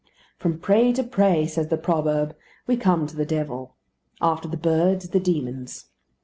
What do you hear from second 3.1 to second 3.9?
the devil.